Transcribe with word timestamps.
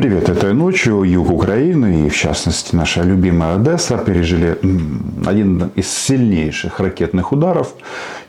Привет, 0.00 0.30
этой 0.30 0.54
ночью 0.54 1.02
юг 1.02 1.30
Украины 1.30 2.06
и, 2.06 2.08
в 2.08 2.16
частности, 2.16 2.74
наша 2.74 3.02
любимая 3.02 3.56
Одесса 3.56 3.98
пережили 3.98 4.58
один 5.26 5.70
из 5.76 5.92
сильнейших 5.92 6.80
ракетных 6.80 7.32
ударов. 7.32 7.74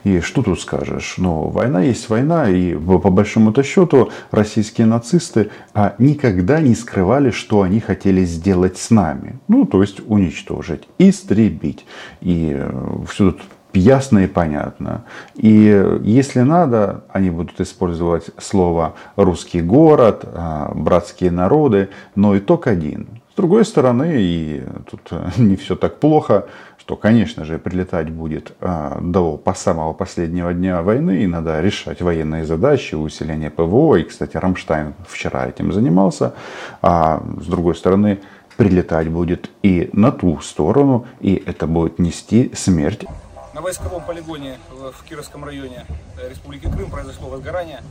И 0.04 0.20
что 0.20 0.42
тут 0.42 0.60
скажешь? 0.60 1.14
Ну, 1.16 1.48
война 1.48 1.80
есть 1.80 2.10
война, 2.10 2.50
и 2.50 2.74
по 2.74 3.08
большому-то 3.08 3.62
счету 3.62 4.10
российские 4.30 4.86
нацисты 4.86 5.48
а, 5.72 5.94
никогда 5.96 6.60
не 6.60 6.74
скрывали, 6.74 7.30
что 7.30 7.62
они 7.62 7.80
хотели 7.80 8.22
сделать 8.26 8.76
с 8.76 8.90
нами. 8.90 9.40
Ну, 9.48 9.64
то 9.64 9.80
есть 9.80 10.02
уничтожить, 10.06 10.82
истребить. 10.98 11.86
И 12.20 12.52
э, 12.54 12.70
все 13.08 13.30
тут 13.30 13.40
ясно 13.74 14.20
и 14.20 14.26
понятно. 14.26 15.04
И 15.34 15.98
если 16.02 16.40
надо, 16.40 17.04
они 17.08 17.30
будут 17.30 17.60
использовать 17.60 18.30
слово 18.38 18.94
«русский 19.16 19.62
город», 19.62 20.24
а, 20.24 20.72
«братские 20.74 21.30
народы», 21.30 21.88
но 22.14 22.36
итог 22.36 22.66
один. 22.66 23.06
С 23.32 23.34
другой 23.34 23.64
стороны, 23.64 24.16
и 24.16 24.62
тут 24.90 25.10
не 25.38 25.56
все 25.56 25.74
так 25.74 26.00
плохо, 26.00 26.46
что, 26.78 26.96
конечно 26.96 27.44
же, 27.44 27.58
прилетать 27.58 28.10
будет 28.10 28.52
а, 28.60 28.98
до 29.00 29.36
по 29.36 29.54
самого 29.54 29.92
последнего 29.92 30.52
дня 30.52 30.82
войны, 30.82 31.22
и 31.22 31.26
надо 31.26 31.60
решать 31.60 32.02
военные 32.02 32.44
задачи, 32.44 32.94
усиление 32.94 33.50
ПВО. 33.50 33.96
И, 33.96 34.02
кстати, 34.02 34.36
Рамштайн 34.36 34.94
вчера 35.08 35.46
этим 35.46 35.72
занимался. 35.72 36.34
А 36.82 37.22
с 37.40 37.46
другой 37.46 37.74
стороны, 37.74 38.18
прилетать 38.56 39.08
будет 39.08 39.48
и 39.62 39.88
на 39.92 40.12
ту 40.12 40.40
сторону, 40.40 41.06
и 41.20 41.42
это 41.46 41.66
будет 41.66 41.98
нести 41.98 42.50
смерть 42.54 43.06
на 43.52 43.60
войсковом 43.60 44.04
полигоне 44.04 44.58
в 44.70 45.04
Кировском 45.04 45.44
районе 45.44 45.86
Республики 46.28 46.70
Крым 46.70 46.90
произошло 46.90 47.28
возгорание. 47.28 47.82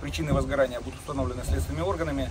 Причины 0.00 0.32
возгорания 0.32 0.80
будут 0.80 0.98
установлены 1.00 1.42
следственными 1.44 1.82
органами. 1.82 2.30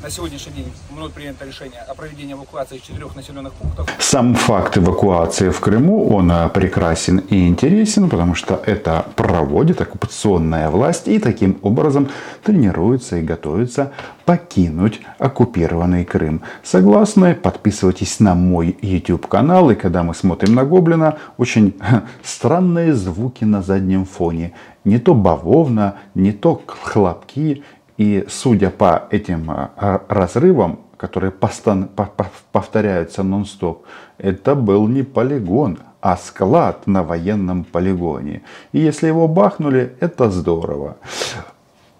На 0.00 0.10
сегодняшний 0.10 0.52
день 0.52 0.72
мной 0.90 1.10
принято 1.10 1.44
решение 1.44 1.80
о 1.80 1.94
проведении 1.94 2.34
эвакуации 2.34 2.76
из 2.76 2.82
четырех 2.82 3.14
населенных 3.16 3.52
пунктов. 3.52 3.88
Сам 3.98 4.34
факт 4.34 4.78
эвакуации 4.78 5.50
в 5.50 5.60
Крыму, 5.60 6.08
он 6.08 6.30
э, 6.30 6.48
прекрасен 6.48 7.18
и 7.18 7.48
интересен, 7.48 8.08
потому 8.08 8.34
что 8.34 8.60
это 8.66 9.06
проводит 9.16 9.80
оккупационная 9.80 10.70
власть 10.70 11.08
и 11.08 11.18
таким 11.18 11.58
образом 11.62 12.08
тренируется 12.42 13.18
и 13.18 13.22
готовится 13.22 13.92
покинуть 14.24 15.00
оккупированный 15.18 16.04
Крым. 16.04 16.42
Согласны? 16.62 17.34
Подписывайтесь 17.34 18.20
на 18.20 18.34
мой 18.34 18.76
YouTube 18.82 19.26
канал. 19.26 19.70
И 19.70 19.74
когда 19.74 20.02
мы 20.02 20.14
смотрим 20.14 20.54
на 20.54 20.64
Гоблина, 20.64 21.18
очень 21.38 21.74
странные 22.22 22.94
звуки 22.94 23.44
на 23.44 23.62
заднем 23.62 24.04
фоне. 24.04 24.52
Не 24.84 24.98
то 24.98 25.14
бавовна, 25.14 25.96
не 26.14 26.32
то 26.32 26.60
хлопки 26.66 27.62
и 28.02 28.24
судя 28.28 28.70
по 28.70 29.06
этим 29.10 29.48
а, 29.48 30.04
разрывам, 30.08 30.80
которые 30.96 31.30
повторяются 31.30 33.22
нон-стоп, 33.22 33.84
это 34.18 34.56
был 34.56 34.88
не 34.88 35.04
полигон, 35.04 35.78
а 36.00 36.16
склад 36.16 36.88
на 36.88 37.04
военном 37.04 37.62
полигоне. 37.62 38.42
И 38.72 38.80
если 38.80 39.06
его 39.06 39.28
бахнули, 39.28 39.96
это 40.00 40.30
здорово. 40.30 40.96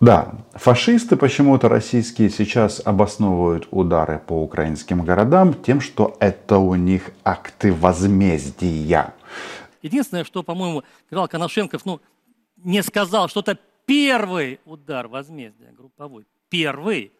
Да, 0.00 0.33
фашисты 0.55 1.14
почему-то 1.14 1.69
российские 1.69 2.31
сейчас 2.31 2.83
обосновывают 2.84 3.69
удары 3.70 4.20
по 4.27 4.42
украинским 4.42 5.05
городам 5.05 5.55
тем, 5.55 5.81
что 5.81 6.16
это 6.19 6.59
у 6.59 6.75
них 6.75 7.12
акты 7.22 7.72
возмездия. 7.72 9.14
Единственное, 9.83 10.25
что, 10.25 10.42
по-моему, 10.42 10.83
генерал 11.09 11.28
Коношенков 11.28 11.84
ну, 11.84 12.00
не 12.56 12.83
сказал 12.83 13.28
что-то 13.28 13.56
первый 13.92 14.58
удар 14.64 15.06
возмездия 15.06 15.70
групповой. 15.76 16.24
Первый, 16.48 17.12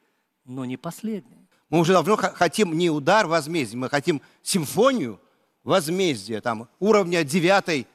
но 0.46 0.64
не 0.64 0.78
последний. 0.78 1.46
Мы 1.68 1.80
уже 1.80 1.92
давно 1.92 2.16
хотим 2.16 2.78
не 2.78 2.88
удар 2.88 3.26
возмездия, 3.26 3.76
мы 3.76 3.90
хотим 3.90 4.22
симфонию 4.42 5.20
возмездия, 5.64 6.40
там, 6.40 6.68
уровня 6.80 7.24
девятой 7.24 7.86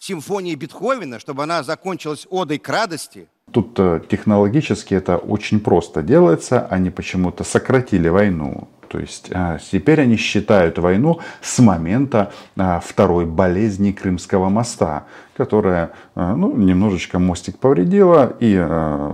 симфонии 0.00 0.54
Бетховена, 0.54 1.18
чтобы 1.18 1.42
она 1.42 1.62
закончилась 1.62 2.26
одой 2.30 2.58
к 2.58 2.68
радости. 2.68 3.26
Тут 3.52 3.78
э, 3.78 4.02
технологически 4.06 4.92
это 4.92 5.16
очень 5.16 5.58
просто 5.58 6.02
делается. 6.02 6.66
Они 6.66 6.90
почему-то 6.90 7.42
сократили 7.42 8.08
войну 8.08 8.68
то 8.88 8.98
есть 8.98 9.30
а, 9.32 9.58
теперь 9.58 10.00
они 10.00 10.16
считают 10.16 10.78
войну 10.78 11.20
с 11.42 11.58
момента 11.58 12.32
а, 12.56 12.80
второй 12.80 13.26
болезни 13.26 13.92
Крымского 13.92 14.48
моста, 14.48 15.04
которая 15.36 15.90
а, 16.14 16.34
ну, 16.34 16.56
немножечко 16.56 17.18
мостик 17.18 17.58
повредила. 17.58 18.34
И 18.40 18.56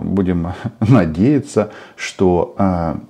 будем 0.02 0.52
надеяться, 0.80 1.72
что 1.96 2.54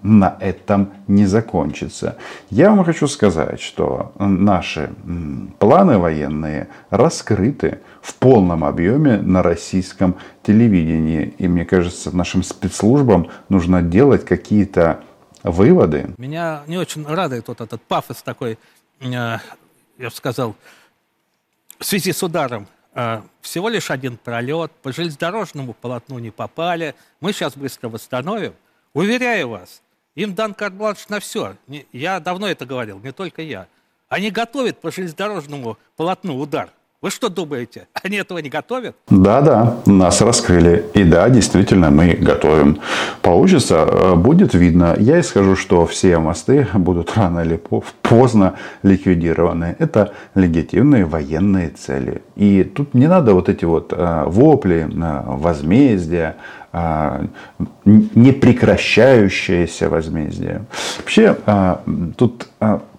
на 0.03 0.36
этом 0.41 0.91
не 1.06 1.26
закончится. 1.26 2.16
Я 2.50 2.70
вам 2.70 2.84
хочу 2.84 3.06
сказать, 3.06 3.60
что 3.60 4.12
наши 4.19 4.91
планы 5.58 5.98
военные 5.98 6.69
раскрыты 6.91 7.80
в 8.00 8.14
полном 8.16 8.64
объеме 8.64 9.19
на 9.19 9.42
российском 9.42 10.16
телевидении. 10.42 11.34
И 11.38 11.48
мне 11.48 11.64
кажется, 11.64 12.14
нашим 12.14 12.42
спецслужбам 12.42 13.28
нужно 13.48 13.82
делать 13.82 14.24
какие-то 14.24 15.00
выводы. 15.44 16.12
Меня 16.19 16.65
не 16.66 16.77
очень 16.77 17.06
радует 17.06 17.47
вот 17.47 17.60
этот 17.60 17.81
пафос 17.82 18.22
такой, 18.22 18.59
э, 19.00 19.06
я 19.06 19.41
бы 19.99 20.10
сказал, 20.10 20.56
в 21.78 21.84
связи 21.84 22.12
с 22.12 22.22
ударом. 22.22 22.66
Э, 22.94 23.22
всего 23.41 23.69
лишь 23.69 23.91
один 23.91 24.16
пролет, 24.16 24.72
по 24.83 24.93
железнодорожному 24.93 25.75
полотну 25.75 26.19
не 26.19 26.31
попали. 26.31 26.94
Мы 27.21 27.33
сейчас 27.33 27.56
быстро 27.56 27.88
восстановим. 27.88 28.54
Уверяю 28.93 29.50
вас, 29.50 29.83
им 30.15 30.34
дан 30.34 30.54
карт 30.54 30.75
на 31.09 31.21
все. 31.21 31.56
Я 31.93 32.21
давно 32.21 32.49
это 32.49 32.66
говорил, 32.66 32.99
не 33.00 33.12
только 33.12 33.43
я. 33.43 33.69
Они 34.09 34.31
готовят 34.31 34.81
по 34.81 34.91
железнодорожному 34.91 35.78
полотну 35.97 36.38
удар– 36.38 36.71
вы 37.04 37.10
что 37.10 37.28
думаете, 37.28 37.87
они 38.03 38.16
этого 38.16 38.38
не 38.38 38.48
готовят? 38.48 38.97
Да, 39.10 39.42
да, 39.42 39.76
нас 39.84 40.22
раскрыли. 40.22 40.87
И 40.94 41.04
да, 41.04 41.28
действительно, 41.28 41.91
мы 41.91 42.15
готовим. 42.15 42.78
Получится, 43.20 43.87
э, 43.87 44.15
будет 44.15 44.54
видно. 44.54 44.97
Я 44.98 45.22
скажу, 45.22 45.54
что 45.54 45.84
все 45.84 46.19
мосты 46.19 46.66
будут 46.72 47.15
рано 47.15 47.41
или 47.41 47.60
поздно 48.00 48.54
ликвидированы. 48.82 49.76
Это 49.78 50.15
легитимные 50.34 51.04
военные 51.04 51.69
цели. 51.69 52.22
И 52.37 52.65
тут 52.65 52.94
не 52.94 53.06
надо 53.06 53.34
вот 53.34 53.50
эти 53.50 53.66
вот 53.66 53.92
э, 53.92 54.25
вопли, 54.26 54.88
э, 54.91 55.22
возмездия, 55.26 56.36
непрекращающееся 57.84 59.88
возмездие. 59.88 60.65
Вообще, 60.98 61.36
тут 62.16 62.48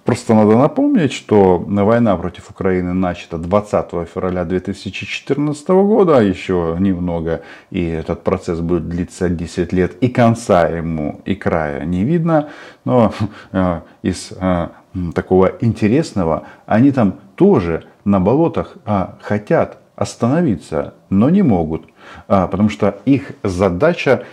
Просто 0.05 0.35
надо 0.35 0.55
напомнить, 0.55 1.11
что 1.11 1.57
война 1.57 2.15
против 2.15 2.51
Украины 2.51 2.93
начата 2.93 3.39
20 3.39 4.07
февраля 4.13 4.45
2014 4.45 5.67
года, 5.69 6.21
еще 6.21 6.77
немного, 6.79 7.41
и 7.71 7.83
этот 7.83 8.23
процесс 8.23 8.59
будет 8.59 8.87
длиться 8.87 9.29
10 9.29 9.73
лет, 9.73 9.95
и 10.01 10.09
конца 10.09 10.67
ему, 10.67 11.21
и 11.25 11.33
края 11.33 11.85
не 11.85 12.03
видно. 12.03 12.49
Но 12.85 13.13
э, 13.51 13.81
из 14.03 14.31
э, 14.39 14.67
такого 15.15 15.53
интересного, 15.59 16.43
они 16.67 16.91
там 16.91 17.15
тоже 17.33 17.85
на 18.03 18.19
болотах 18.19 18.77
э, 18.85 19.07
хотят 19.21 19.79
остановиться, 19.95 20.93
но 21.09 21.31
не 21.31 21.41
могут. 21.41 21.85
Потому 22.27 22.69
что 22.69 22.99
их 23.05 23.31
задача 23.43 24.25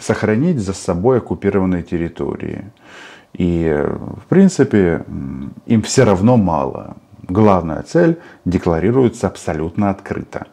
сохранить 0.00 0.58
за 0.58 0.72
собой 0.72 1.18
оккупированные 1.18 1.82
территории. 1.82 2.72
И, 3.34 3.68
в 4.22 4.26
принципе, 4.28 5.04
им 5.66 5.82
все 5.82 6.04
равно 6.04 6.36
мало. 6.36 6.96
Главная 7.22 7.82
цель 7.82 8.20
декларируется 8.44 9.26
абсолютно 9.26 9.90
открыто. 9.90 10.46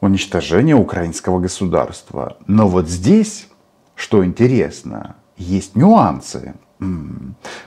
Уничтожение 0.00 0.76
украинского 0.76 1.38
государства. 1.40 2.36
Но 2.46 2.68
вот 2.68 2.88
здесь, 2.88 3.48
что 3.94 4.24
интересно, 4.24 5.16
есть 5.36 5.76
нюансы. 5.76 6.54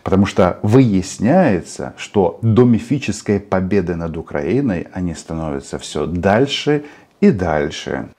Потому 0.04 0.26
что 0.26 0.60
выясняется, 0.62 1.94
что 1.98 2.38
до 2.42 2.66
мифической 2.66 3.40
победы 3.40 3.96
над 3.96 4.18
Украиной 4.18 4.88
они 4.92 5.16
становятся 5.16 5.80
все 5.80 6.06
дальше 6.06 6.84
и 7.22 7.32
дальше. 7.32 8.10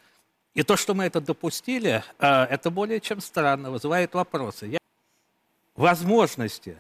И 0.55 0.63
то, 0.63 0.79
что 0.79 0.95
мы 0.95 1.05
это 1.05 1.21
допустили, 1.21 2.03
э, 2.19 2.45
это 2.45 2.71
более 2.71 2.99
чем 3.01 3.21
странно, 3.21 3.71
вызывает 3.71 4.15
вопросы 4.15 4.79
возможности 5.77 6.79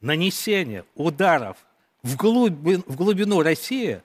нанесения 0.00 0.84
ударов 0.94 1.56
в, 2.02 2.16
глубин, 2.16 2.82
в 2.86 2.96
глубину 2.96 3.42
России 3.42 4.02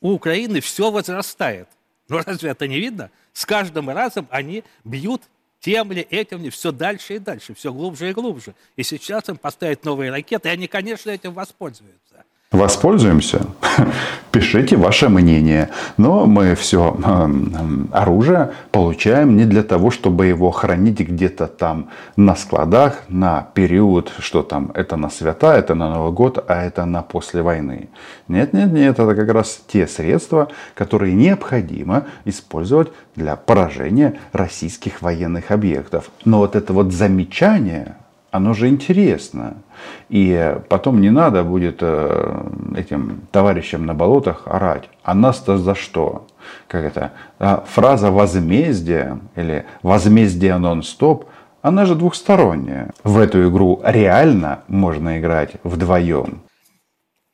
у 0.00 0.12
Украины 0.12 0.60
все 0.60 0.90
возрастает. 0.90 1.68
Но 2.08 2.20
разве 2.20 2.50
это 2.50 2.68
не 2.68 2.78
видно? 2.78 3.10
С 3.32 3.46
каждым 3.46 3.90
разом 3.90 4.26
они 4.30 4.64
бьют 4.84 5.22
тем 5.60 5.92
ли 5.92 6.02
этим 6.02 6.50
все 6.50 6.72
дальше 6.72 7.14
и 7.14 7.18
дальше, 7.18 7.54
все 7.54 7.72
глубже 7.72 8.10
и 8.10 8.12
глубже. 8.12 8.54
И 8.76 8.82
сейчас 8.82 9.28
им 9.30 9.38
поставят 9.38 9.84
новые 9.84 10.10
ракеты, 10.10 10.48
и 10.48 10.52
они, 10.52 10.66
конечно, 10.66 11.08
этим 11.10 11.32
воспользуются. 11.32 12.24
Воспользуемся? 12.54 13.46
Пишите 14.30 14.76
ваше 14.76 15.08
мнение. 15.08 15.70
Но 15.96 16.24
мы 16.24 16.54
все 16.54 16.96
эм, 17.04 17.88
оружие 17.92 18.52
получаем 18.70 19.36
не 19.36 19.44
для 19.44 19.64
того, 19.64 19.90
чтобы 19.90 20.26
его 20.26 20.52
хранить 20.52 21.00
где-то 21.00 21.48
там 21.48 21.88
на 22.16 22.36
складах 22.36 23.02
на 23.08 23.48
период, 23.54 24.12
что 24.20 24.42
там, 24.42 24.70
это 24.74 24.96
на 24.96 25.10
свята, 25.10 25.56
это 25.56 25.74
на 25.74 25.90
Новый 25.90 26.12
год, 26.12 26.44
а 26.48 26.62
это 26.62 26.84
на 26.84 27.02
после 27.02 27.42
войны. 27.42 27.88
Нет, 28.28 28.52
нет, 28.52 28.72
нет, 28.72 29.00
это 29.00 29.14
как 29.16 29.30
раз 29.32 29.60
те 29.66 29.88
средства, 29.88 30.48
которые 30.74 31.12
необходимо 31.14 32.04
использовать 32.24 32.92
для 33.16 33.34
поражения 33.34 34.14
российских 34.32 35.02
военных 35.02 35.50
объектов. 35.50 36.10
Но 36.24 36.38
вот 36.38 36.54
это 36.54 36.72
вот 36.72 36.92
замечание, 36.92 37.96
оно 38.34 38.52
же 38.52 38.68
интересно. 38.68 39.62
И 40.08 40.56
потом 40.68 41.00
не 41.00 41.10
надо 41.10 41.44
будет 41.44 41.78
э, 41.82 42.50
этим 42.76 43.28
товарищам 43.30 43.86
на 43.86 43.94
болотах 43.94 44.48
орать. 44.48 44.88
А 45.04 45.14
нас-то 45.14 45.56
за 45.56 45.76
что? 45.76 46.26
Как 46.66 46.84
это? 46.84 47.12
А 47.38 47.64
фраза 47.64 48.10
возмездие 48.10 49.20
или 49.36 49.64
возмездие 49.84 50.58
нон-стоп, 50.58 51.26
она 51.62 51.86
же 51.86 51.94
двухсторонняя. 51.94 52.90
В 53.04 53.20
эту 53.20 53.48
игру 53.48 53.80
реально 53.84 54.64
можно 54.66 55.20
играть 55.20 55.52
вдвоем. 55.62 56.42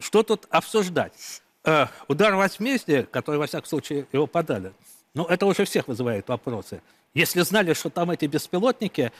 Что 0.00 0.22
тут 0.22 0.48
обсуждать? 0.50 1.40
Э, 1.64 1.86
удар 2.08 2.34
возмездия, 2.34 3.04
который, 3.04 3.36
во 3.38 3.46
всяком 3.46 3.66
случае, 3.66 4.04
его 4.12 4.26
подали, 4.26 4.72
ну, 5.14 5.24
это 5.24 5.46
уже 5.46 5.64
всех 5.64 5.88
вызывает 5.88 6.28
вопросы. 6.28 6.82
Если 7.14 7.40
знали, 7.40 7.72
что 7.72 7.88
там 7.88 8.10
эти 8.10 8.26
беспилотники 8.26 9.12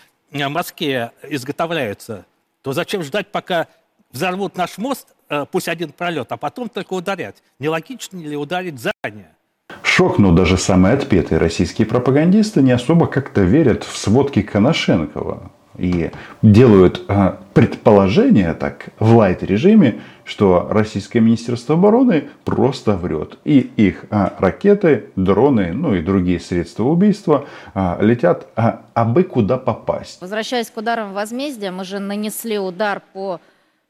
Москве 0.49 1.12
изготовляются, 1.23 2.25
то 2.62 2.73
зачем 2.73 3.03
ждать, 3.03 3.29
пока 3.32 3.69
взорвут 4.12 4.56
наш 4.56 4.79
мост, 4.79 5.09
э, 5.29 5.47
пусть 5.50 5.69
один 5.69 5.93
пролет, 5.93 6.31
а 6.32 6.37
потом 6.37 6.69
только 6.69 6.94
ударять? 6.94 7.43
Не 7.59 7.69
логично 7.69 8.19
ли 8.19 8.37
ударить 8.37 8.79
заранее? 8.79 9.35
Шок, 9.82 10.19
но 10.19 10.32
даже 10.32 10.56
самые 10.56 10.94
отпетые 10.94 11.38
российские 11.38 11.87
пропагандисты 11.87 12.62
не 12.62 12.73
особо 12.73 13.06
как-то 13.06 13.43
верят 13.43 13.85
в 13.85 13.97
сводки 13.97 14.43
Коношенкова 14.43 15.50
и 15.81 16.11
делают 16.43 17.03
э, 17.09 17.37
предположение 17.55 18.55
так 18.55 18.87
в 18.99 19.17
лайт-режиме, 19.17 20.00
что 20.25 20.69
российское 20.71 21.21
министерство 21.21 21.75
обороны 21.75 22.29
просто 22.44 22.97
врет. 22.97 23.38
И 23.44 23.59
их 23.77 24.05
а, 24.11 24.32
ракеты, 24.38 25.06
дроны, 25.17 25.73
ну 25.73 25.94
и 25.94 26.03
другие 26.03 26.38
средства 26.38 26.85
убийства 26.85 27.47
а, 27.75 27.99
летят 28.00 28.47
а, 28.55 28.82
абы 28.94 29.25
куда 29.25 29.59
попасть. 29.59 30.21
Возвращаясь 30.21 30.71
к 30.71 30.77
ударам 30.77 31.12
возмездия, 31.15 31.73
мы 31.73 31.85
же 31.85 31.99
нанесли 31.99 32.59
удар 32.59 33.03
по 33.12 33.41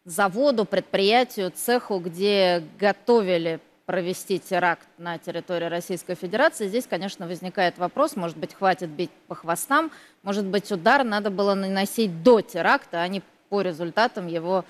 заводу, 0.05 0.65
предприятию, 0.65 1.53
цеху, 1.55 1.99
где 1.99 2.63
готовили 2.79 3.61
провести 3.91 4.39
теракт 4.39 4.87
на 4.99 5.19
территории 5.19 5.65
Российской 5.65 6.15
Федерации. 6.15 6.69
Здесь, 6.69 6.87
конечно, 6.87 7.27
возникает 7.27 7.77
вопрос, 7.77 8.15
может 8.15 8.37
быть, 8.37 8.55
хватит 8.55 8.89
бить 8.89 9.11
по 9.27 9.35
хвостам, 9.35 9.91
может 10.23 10.45
быть, 10.45 10.71
удар 10.71 11.03
надо 11.03 11.29
было 11.29 11.55
наносить 11.55 12.23
до 12.23 12.41
теракта, 12.41 13.03
а 13.03 13.09
не 13.09 13.21
по 13.49 13.63
результатам 13.63 14.29
его 14.29 14.65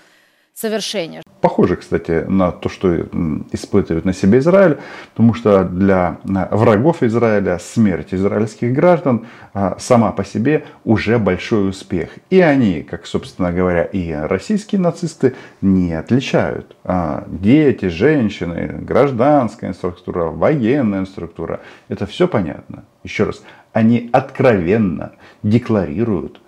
совершения. 0.53 1.21
Похоже, 1.41 1.75
кстати, 1.75 2.23
на 2.27 2.51
то, 2.51 2.69
что 2.69 3.07
испытывает 3.51 4.05
на 4.05 4.13
себе 4.13 4.39
Израиль, 4.39 4.77
потому 5.11 5.33
что 5.33 5.63
для 5.63 6.19
врагов 6.23 7.01
Израиля 7.01 7.57
смерть 7.59 8.13
израильских 8.13 8.73
граждан 8.73 9.25
а, 9.53 9.75
сама 9.79 10.11
по 10.11 10.23
себе 10.23 10.65
уже 10.85 11.17
большой 11.17 11.69
успех. 11.69 12.09
И 12.29 12.39
они, 12.39 12.83
как, 12.83 13.07
собственно 13.07 13.51
говоря, 13.51 13.83
и 13.83 14.11
российские 14.13 14.81
нацисты, 14.81 15.33
не 15.61 15.93
отличают. 15.93 16.75
А, 16.83 17.25
дети, 17.27 17.85
женщины, 17.87 18.77
гражданская 18.81 19.73
структура, 19.73 20.25
военная 20.25 21.05
структура, 21.05 21.61
это 21.89 22.05
все 22.05 22.27
понятно. 22.27 22.83
Еще 23.03 23.23
раз, 23.23 23.41
они 23.73 24.09
откровенно 24.13 25.13
декларируют 25.41 26.39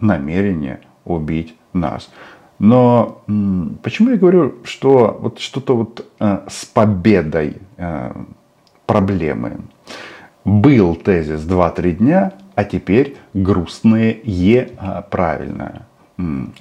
намерение 0.00 0.80
убить 1.04 1.56
нас. 1.72 2.10
Но 2.62 3.24
почему 3.82 4.10
я 4.10 4.16
говорю, 4.16 4.54
что 4.62 5.18
вот 5.20 5.40
что-то 5.40 5.74
вот 5.74 6.06
э, 6.20 6.46
с 6.48 6.64
победой 6.64 7.56
э, 7.76 8.12
проблемы? 8.86 9.62
Был 10.44 10.94
тезис 10.94 11.40
2-3 11.40 11.90
дня, 11.90 12.32
а 12.54 12.62
теперь 12.62 13.16
грустные 13.34 14.20
Е 14.22 14.70
э, 14.78 15.02
правильное. 15.10 15.88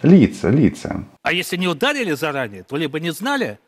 Лица, 0.02 0.50
лица. 0.50 1.04
А 1.22 1.34
если 1.34 1.56
не 1.56 1.68
ударили 1.68 2.14
заранее, 2.14 2.64
то 2.64 2.78
либо 2.78 3.00
не 3.00 3.12
знали, 3.12 3.60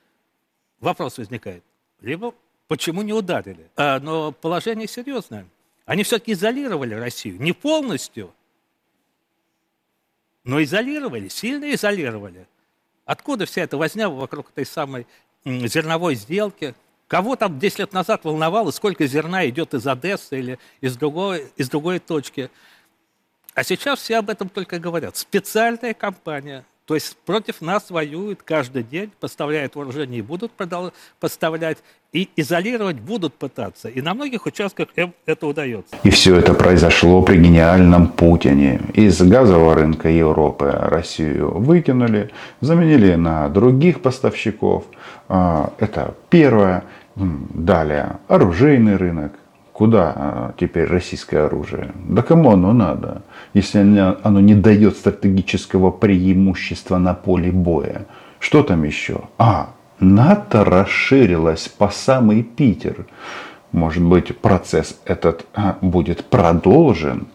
вопрос 0.79 1.19
возникает, 1.19 1.63
либо 2.01 2.33
почему 2.67 3.03
не 3.03 3.13
ударили. 3.13 3.67
А, 3.75 3.99
но 3.99 4.31
положение 4.31 4.87
серьезное. 4.87 5.45
Они 5.85 6.01
все-таки 6.01 6.31
изолировали 6.31 6.95
Россию. 6.95 7.39
Не 7.39 7.51
полностью, 7.51 8.31
но 10.43 10.61
изолировали, 10.61 11.27
сильно 11.29 11.73
изолировали. 11.73 12.47
Откуда 13.05 13.45
вся 13.45 13.63
эта 13.63 13.77
возня 13.77 14.09
вокруг 14.09 14.49
этой 14.51 14.65
самой 14.65 15.07
зерновой 15.45 16.15
сделки? 16.15 16.75
Кого 17.07 17.35
там 17.35 17.59
10 17.59 17.79
лет 17.79 17.93
назад 17.93 18.23
волновало, 18.23 18.71
сколько 18.71 19.05
зерна 19.05 19.47
идет 19.47 19.73
из 19.73 19.85
Одессы 19.85 20.39
или 20.39 20.59
из 20.81 20.95
другой, 20.95 21.51
из 21.57 21.69
другой 21.69 21.99
точки? 21.99 22.49
А 23.53 23.63
сейчас 23.63 23.99
все 23.99 24.17
об 24.17 24.29
этом 24.29 24.49
только 24.49 24.79
говорят. 24.79 25.17
Специальная 25.17 25.93
кампания– 25.93 26.65
то 26.85 26.95
есть 26.95 27.15
против 27.17 27.61
нас 27.61 27.89
воюют 27.89 28.43
каждый 28.43 28.83
день, 28.83 29.11
поставляют 29.19 29.75
вооружение 29.75 30.19
и 30.19 30.21
будут 30.21 30.51
поставлять, 31.19 31.77
и 32.13 32.29
изолировать 32.35 32.99
будут 32.99 33.33
пытаться. 33.33 33.89
И 33.89 34.01
на 34.01 34.13
многих 34.13 34.45
участках 34.45 34.87
им 34.95 35.13
это 35.25 35.47
удается. 35.47 35.95
И 36.03 36.09
все 36.09 36.35
это 36.37 36.53
произошло 36.53 37.21
при 37.23 37.37
гениальном 37.37 38.07
Путине. 38.07 38.81
Из 38.93 39.19
газового 39.21 39.73
рынка 39.73 40.09
Европы 40.09 40.71
Россию 40.71 41.57
выкинули, 41.57 42.29
заменили 42.61 43.15
на 43.15 43.49
других 43.49 44.01
поставщиков. 44.01 44.83
А, 45.27 45.73
это 45.79 46.13
первое. 46.29 46.83
Далее 47.15 48.17
оружейный 48.27 48.95
рынок. 48.95 49.33
Куда 49.71 50.13
а, 50.15 50.53
теперь 50.59 50.85
российское 50.85 51.45
оружие? 51.45 51.91
Да 51.95 52.21
кому 52.21 52.51
оно 52.51 52.73
надо, 52.73 53.23
если 53.55 53.79
оно 54.23 54.39
не 54.39 54.53
дает 54.53 54.97
стратегического 54.97 55.89
преимущества 55.89 56.99
на 56.99 57.15
поле 57.15 57.51
боя? 57.51 58.05
Что 58.39 58.61
там 58.61 58.83
еще? 58.83 59.21
А, 59.39 59.69
НАТО 60.03 60.65
расширилось 60.65 61.67
по 61.69 61.89
самый 61.89 62.43
Питер. 62.43 63.05
Может 63.71 64.03
быть, 64.03 64.37
процесс 64.37 64.99
этот 65.05 65.45
а, 65.53 65.77
будет 65.81 66.25
продолжен. 66.25 67.27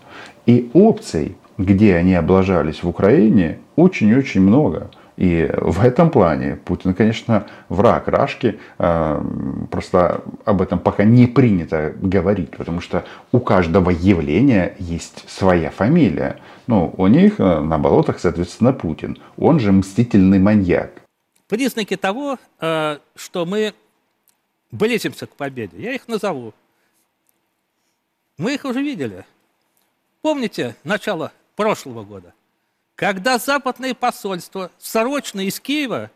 И 0.47 0.70
опций, 0.73 1.37
где 1.56 1.97
они 1.97 2.15
облажались 2.15 2.82
в 2.82 2.88
Украине, 2.88 3.59
очень-очень 3.76 4.43
много. 4.43 4.91
И 5.17 5.51
в 5.56 5.82
этом 5.82 6.10
плане 6.10 6.56
Путин, 6.65 6.94
конечно, 6.94 7.46
враг 7.69 8.06
Рашки. 8.06 8.60
А, 8.79 9.20
просто 9.70 10.20
об 10.44 10.63
этом 10.63 10.79
пока 10.79 11.03
не 11.03 11.27
принято 11.27 11.93
говорить, 12.01 12.51
потому 12.56 12.81
что 12.81 13.05
у 13.32 13.41
каждого 13.41 13.91
явления 13.91 14.77
есть 14.79 15.29
своя 15.29 15.70
фамилия. 15.70 16.37
Ну, 16.69 16.94
у 16.96 17.06
них 17.08 17.41
э, 17.41 17.60
на 17.60 17.79
болотах, 17.79 18.20
соответственно, 18.20 18.72
Путин. 18.72 19.17
Он 19.39 19.58
же 19.58 19.72
мстительный 19.72 20.39
маньяк. 20.39 20.91
Признаки 21.48 21.96
того, 21.96 22.38
э, 22.60 22.98
что 23.17 23.46
мы 23.46 23.74
близимся 24.70 25.26
к 25.26 25.34
победе, 25.34 25.81
я 25.81 25.94
их 25.94 26.06
назову. 26.06 26.52
Мы 28.36 28.55
их 28.55 28.64
уже 28.67 28.82
видели. 28.82 29.26
Помните 30.20 30.76
начало 30.84 31.32
прошлого 31.56 32.05
года? 32.05 32.34
Когда 32.94 33.38
западные 33.38 33.94
посольства 33.94 34.70
срочно 34.78 35.40
из 35.40 35.58
Киева, 35.58 36.10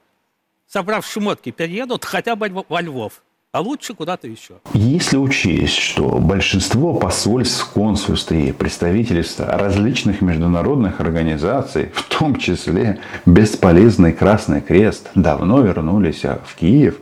собрав 0.67 1.07
шмотки, 1.07 1.51
переедут 1.51 2.05
хотя 2.05 2.37
бы 2.37 2.65
во 2.69 2.81
Львов, 2.83 3.23
а 3.53 3.61
лучше 3.61 3.95
куда-то 3.95 4.27
еще. 4.27 4.55
Если 4.73 5.19
учесть, 5.19 5.77
что 5.77 6.19
большинство 6.19 6.95
посольств, 6.95 7.71
консульств 7.73 8.33
и 8.33 8.51
представительств 8.51 9.41
различных 9.41 10.23
международных 10.23 11.01
организаций, 11.01 11.91
в 11.95 12.03
том 12.05 12.37
числе 12.37 13.01
бесполезный 13.27 14.15
Красный 14.15 14.63
Крест, 14.63 15.11
давно 15.15 15.61
вернулись 15.61 16.23
в 16.23 16.57
Киев, 16.59 16.97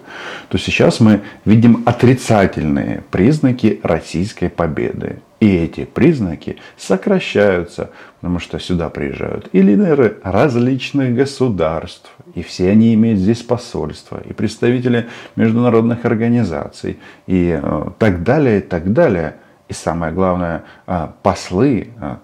то 0.49 0.59
сейчас 0.59 0.99
мы 0.99 1.23
видим 1.45 1.85
отрицательные 1.87 3.05
признаки 3.13 3.79
российской 3.85 4.49
победы. 4.49 5.21
И 5.41 5.57
эти 5.57 5.87
признаки 5.87 6.59
сокращаются, 6.77 7.91
потому 8.21 8.39
что 8.39 8.59
сюда 8.59 8.91
приезжают 8.91 9.49
и 9.53 9.63
лидеры 9.63 10.19
различных 10.23 11.15
государств, 11.15 12.11
и 12.35 12.43
все 12.43 12.71
они 12.71 12.93
имеют 12.93 13.19
здесь 13.19 13.43
посольства, 13.43 14.21
и 14.29 14.35
представители 14.35 15.09
международных 15.37 16.05
организаций, 16.05 16.99
и 17.27 17.59
э, 17.61 17.85
так 17.99 18.23
далее, 18.23 18.59
и 18.59 18.63
так 18.63 18.93
далее. 18.93 19.37
И 19.69 19.73
самое 19.73 20.13
главное, 20.13 20.65
э, 20.87 21.09
послы 21.23 21.89
э, 21.99 22.17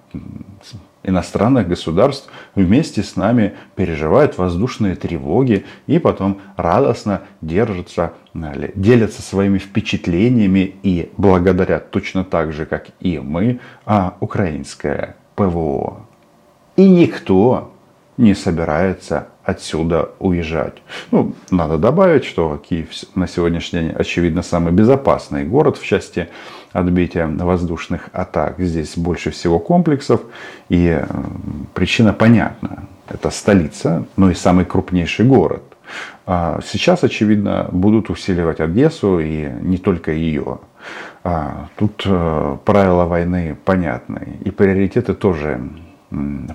иностранных 1.06 1.68
государств 1.68 2.28
вместе 2.54 3.02
с 3.02 3.16
нами 3.16 3.54
переживают 3.74 4.36
воздушные 4.38 4.96
тревоги 4.96 5.64
и 5.86 5.98
потом 5.98 6.40
радостно 6.56 7.22
держатся, 7.40 8.12
делятся 8.34 9.22
своими 9.22 9.58
впечатлениями 9.58 10.74
и 10.82 11.10
благодарят 11.16 11.90
точно 11.90 12.24
так 12.24 12.52
же, 12.52 12.66
как 12.66 12.88
и 13.00 13.18
мы, 13.18 13.60
а 13.84 14.16
украинское 14.20 15.16
ПВО. 15.34 16.06
И 16.76 16.88
никто 16.88 17.72
не 18.16 18.34
собирается 18.34 19.28
отсюда 19.46 20.10
уезжать. 20.18 20.82
Ну, 21.12 21.34
надо 21.50 21.78
добавить, 21.78 22.24
что 22.24 22.60
Киев 22.68 22.88
на 23.14 23.28
сегодняшний 23.28 23.80
день, 23.80 23.92
очевидно, 23.92 24.42
самый 24.42 24.72
безопасный 24.72 25.44
город 25.44 25.78
в 25.78 25.84
части 25.86 26.28
отбития 26.72 27.28
воздушных 27.28 28.10
атак. 28.12 28.56
Здесь 28.58 28.98
больше 28.98 29.30
всего 29.30 29.60
комплексов, 29.60 30.20
и 30.68 31.00
причина 31.74 32.12
понятна. 32.12 32.88
Это 33.08 33.30
столица, 33.30 34.04
но 34.16 34.30
и 34.30 34.34
самый 34.34 34.64
крупнейший 34.64 35.24
город. 35.24 35.62
А 36.26 36.58
сейчас, 36.66 37.04
очевидно, 37.04 37.68
будут 37.70 38.10
усиливать 38.10 38.58
Одессу 38.58 39.20
и 39.20 39.48
не 39.60 39.78
только 39.78 40.10
ее. 40.10 40.58
А 41.22 41.68
тут 41.76 42.02
э, 42.04 42.56
правила 42.64 43.04
войны 43.04 43.56
понятны, 43.64 44.38
и 44.44 44.50
приоритеты 44.50 45.14
тоже 45.14 45.60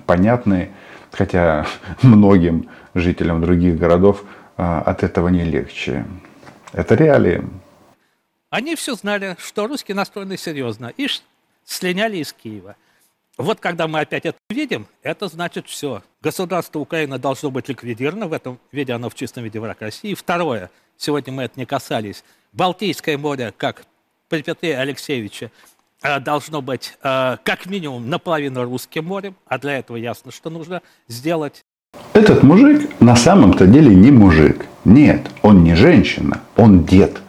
понятны, 0.06 0.70
хотя 1.10 1.66
многим 2.02 2.68
жителям 2.94 3.40
других 3.40 3.78
городов 3.78 4.24
а, 4.56 4.80
от 4.82 5.02
этого 5.02 5.28
не 5.28 5.44
легче. 5.44 6.04
Это 6.72 6.94
реалии. 6.94 7.44
Они 8.50 8.76
все 8.76 8.94
знали, 8.94 9.36
что 9.38 9.66
русские 9.66 9.94
настроены 9.94 10.36
серьезно, 10.36 10.92
и 10.96 11.08
слиняли 11.64 12.18
из 12.18 12.32
Киева. 12.32 12.76
Вот 13.38 13.60
когда 13.60 13.88
мы 13.88 14.00
опять 14.00 14.26
это 14.26 14.38
увидим, 14.50 14.86
это 15.02 15.28
значит 15.28 15.66
все. 15.66 16.02
Государство 16.20 16.78
Украины 16.78 17.18
должно 17.18 17.50
быть 17.50 17.68
ликвидировано, 17.68 18.26
в 18.28 18.32
этом 18.32 18.58
виде 18.70 18.92
оно 18.92 19.08
в 19.08 19.14
чистом 19.14 19.44
виде 19.44 19.58
враг 19.58 19.80
России. 19.80 20.14
Второе, 20.14 20.70
сегодня 20.98 21.32
мы 21.32 21.44
это 21.44 21.58
не 21.58 21.64
касались, 21.64 22.24
Балтийское 22.52 23.16
море, 23.16 23.54
как 23.56 23.86
при 24.28 24.42
Петре 24.42 24.76
Алексеевиче, 24.76 25.50
э, 26.02 26.20
должно 26.20 26.60
быть 26.60 26.96
э, 27.02 27.38
как 27.42 27.66
минимум 27.66 28.10
наполовину 28.10 28.64
русским 28.64 29.06
морем, 29.06 29.34
а 29.46 29.58
для 29.58 29.78
этого 29.78 29.96
ясно, 29.96 30.30
что 30.30 30.50
нужно 30.50 30.82
сделать. 31.08 31.64
Этот 32.14 32.42
мужик 32.42 32.90
на 33.00 33.16
самом-то 33.16 33.66
деле 33.66 33.94
не 33.94 34.10
мужик. 34.10 34.66
Нет, 34.84 35.30
он 35.40 35.64
не 35.64 35.74
женщина, 35.74 36.40
он 36.56 36.84
дед. 36.84 37.22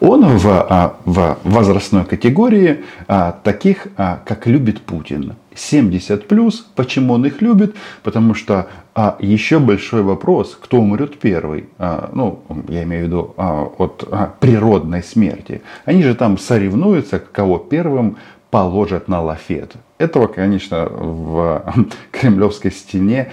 Он 0.00 0.38
в, 0.38 0.46
а, 0.48 0.96
в 1.04 1.38
возрастной 1.44 2.06
категории 2.06 2.84
а, 3.06 3.36
таких, 3.44 3.88
а, 3.98 4.22
как 4.24 4.46
любит 4.46 4.80
Путин. 4.80 5.34
70 5.54 6.26
плюс. 6.26 6.66
Почему 6.74 7.14
он 7.14 7.26
их 7.26 7.42
любит? 7.42 7.76
Потому 8.02 8.34
что 8.34 8.68
а, 8.94 9.16
еще 9.20 9.58
большой 9.58 10.02
вопрос, 10.02 10.56
кто 10.58 10.78
умрет 10.78 11.18
первый. 11.18 11.68
А, 11.78 12.08
ну, 12.14 12.42
я 12.68 12.84
имею 12.84 13.04
в 13.04 13.06
виду 13.08 13.34
а, 13.36 13.64
от 13.76 14.08
а, 14.10 14.32
природной 14.40 15.02
смерти. 15.02 15.60
Они 15.84 16.02
же 16.02 16.14
там 16.14 16.38
соревнуются, 16.38 17.18
кого 17.18 17.58
первым 17.58 18.16
положат 18.50 19.06
на 19.06 19.20
лафет. 19.20 19.74
Этого, 19.98 20.28
конечно, 20.28 20.86
в 20.86 21.74
кремлевской 22.10 22.72
стене 22.72 23.30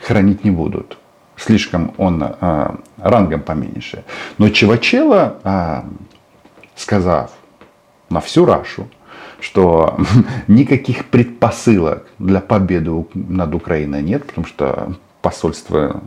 хранить 0.00 0.44
не 0.44 0.50
будут. 0.50 0.98
Слишком 1.36 1.92
он 1.98 2.22
а, 2.22 2.76
рангом 2.98 3.42
поменьше. 3.42 4.04
Но 4.38 4.48
Чевачела, 4.50 5.38
а, 5.42 5.84
сказав 6.76 7.32
на 8.08 8.20
всю 8.20 8.44
Рашу, 8.44 8.88
что 9.40 9.98
никаких 10.48 11.06
предпосылок 11.06 12.06
для 12.18 12.40
победы 12.40 12.90
над 13.14 13.54
Украиной 13.54 14.02
нет, 14.02 14.26
потому 14.26 14.46
что 14.46 14.94
посольство, 15.22 16.02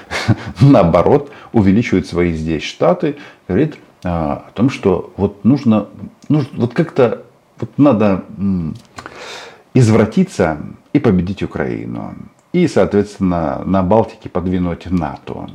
наоборот, 0.60 1.32
увеличивает 1.52 2.06
свои 2.06 2.32
здесь 2.32 2.62
штаты, 2.62 3.16
говорит 3.48 3.76
а, 4.04 4.44
о 4.48 4.50
том, 4.52 4.70
что 4.70 5.12
вот 5.16 5.44
нужно, 5.44 5.88
нужно 6.28 6.60
вот 6.60 6.74
как-то 6.74 7.24
вот 7.58 7.76
надо 7.76 8.24
извратиться 9.74 10.58
и 10.92 11.00
победить 11.00 11.42
Украину. 11.42 12.14
И, 12.52 12.66
соответственно, 12.66 13.62
на 13.64 13.82
Балтике 13.82 14.28
подвинуть 14.28 14.90
НАТО. 14.90 15.48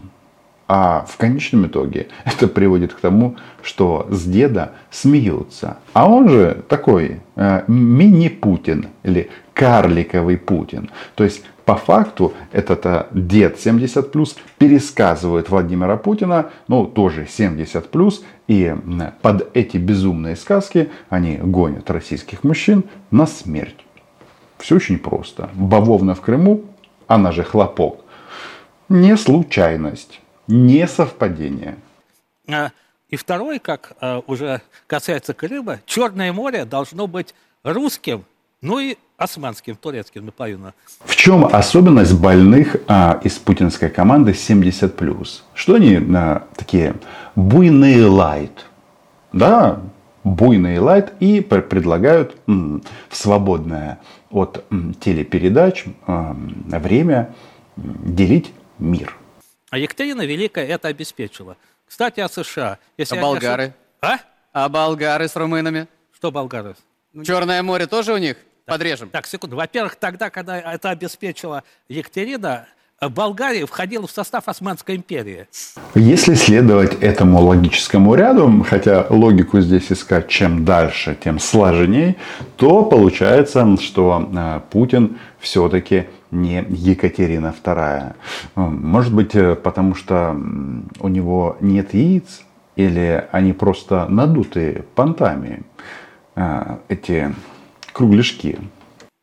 А 0.67 1.05
в 1.07 1.17
конечном 1.17 1.67
итоге 1.67 2.07
это 2.25 2.47
приводит 2.47 2.93
к 2.93 2.99
тому, 2.99 3.35
что 3.61 4.07
с 4.09 4.23
деда 4.23 4.71
смеются. 4.91 5.77
А 5.93 6.09
он 6.09 6.29
же 6.29 6.63
такой 6.67 7.19
э, 7.35 7.63
мини-Путин 7.67 8.87
или 9.03 9.29
карликовый 9.53 10.37
Путин. 10.37 10.89
То 11.15 11.23
есть 11.23 11.43
по 11.65 11.75
факту 11.75 12.33
этот 12.51 12.85
э, 12.85 13.05
дед 13.11 13.59
70 13.59 14.11
плюс 14.11 14.35
пересказывает 14.57 15.49
Владимира 15.49 15.97
Путина, 15.97 16.49
ну 16.67 16.85
тоже 16.85 17.27
70 17.29 17.89
плюс, 17.89 18.23
и 18.47 18.75
под 19.21 19.55
эти 19.55 19.77
безумные 19.77 20.35
сказки 20.35 20.89
они 21.09 21.37
гонят 21.37 21.89
российских 21.89 22.43
мужчин 22.43 22.85
на 23.11 23.25
смерть. 23.25 23.85
Все 24.57 24.75
очень 24.75 24.97
просто. 24.97 25.49
Бавовна 25.55 26.15
в 26.15 26.21
Крыму, 26.21 26.63
она 27.13 27.31
же 27.31 27.43
хлопок, 27.43 28.01
не 28.89 29.15
случайность, 29.17 30.21
не 30.47 30.87
совпадение. 30.87 31.77
А, 32.49 32.71
и 33.09 33.15
второй, 33.15 33.59
как 33.59 33.93
а, 34.01 34.21
уже 34.27 34.61
касается 34.87 35.33
Крыма, 35.33 35.79
Черное 35.85 36.33
море 36.33 36.65
должно 36.65 37.07
быть 37.07 37.33
русским, 37.63 38.25
ну 38.61 38.79
и 38.79 38.97
османским, 39.17 39.75
турецким 39.75 40.25
наполовину. 40.25 40.73
В 41.05 41.15
чем 41.15 41.45
особенность 41.45 42.19
больных 42.19 42.75
а, 42.87 43.19
из 43.23 43.33
путинской 43.33 43.89
команды 43.89 44.31
70+. 44.31 45.27
Что 45.53 45.75
они 45.75 45.95
а, 46.15 46.47
такие 46.55 46.95
буйные 47.35 48.05
лайт? 48.05 48.65
Да, 49.31 49.79
буйные 50.23 50.79
лайт 50.79 51.13
и 51.19 51.41
предлагают 51.41 52.35
м, 52.47 52.83
свободное 53.09 53.99
от 54.33 54.65
телепередач 54.99 55.85
время 56.79 57.33
делить 57.75 58.51
мир. 58.79 59.15
А 59.69 59.77
Екатерина 59.77 60.25
Великая 60.25 60.65
это 60.65 60.87
обеспечила. 60.87 61.55
Кстати, 61.87 62.19
о 62.19 62.27
США. 62.27 62.79
Если 62.97 63.17
а 63.17 63.21
болгары? 63.21 63.73
А? 64.01 64.17
А 64.51 64.69
болгары 64.69 65.27
с 65.27 65.35
румынами? 65.35 65.87
Что 66.11 66.31
болгары? 66.31 66.75
Черное 67.23 67.61
море 67.61 67.87
тоже 67.87 68.13
у 68.13 68.17
них? 68.17 68.37
Так, 68.65 68.75
Подрежем. 68.75 69.09
Так, 69.09 69.27
секунду. 69.27 69.55
Во-первых, 69.55 69.95
тогда, 69.97 70.29
когда 70.29 70.57
это 70.59 70.89
обеспечила 70.89 71.63
Екатерина, 71.89 72.67
Болгария 73.09 73.65
входила 73.65 74.07
в 74.07 74.11
состав 74.11 74.47
Османской 74.47 74.95
империи. 74.95 75.47
Если 75.95 76.35
следовать 76.35 76.95
этому 77.01 77.41
логическому 77.41 78.15
ряду, 78.15 78.65
хотя 78.67 79.05
логику 79.09 79.59
здесь 79.61 79.91
искать 79.91 80.27
чем 80.27 80.65
дальше, 80.65 81.17
тем 81.23 81.39
сложнее, 81.39 82.15
то 82.57 82.83
получается, 82.83 83.77
что 83.81 84.29
э, 84.31 84.61
Путин 84.71 85.17
все-таки 85.39 86.07
не 86.31 86.65
Екатерина 86.69 87.53
II. 87.63 88.13
Может 88.55 89.13
быть, 89.13 89.35
э, 89.35 89.55
потому 89.55 89.95
что 89.95 90.35
у 90.99 91.07
него 91.07 91.57
нет 91.61 91.93
яиц, 91.93 92.41
или 92.75 93.27
они 93.31 93.53
просто 93.53 94.07
надуты 94.09 94.83
понтами, 94.95 95.63
э, 96.35 96.77
эти 96.89 97.33
кругляшки. 97.91 98.57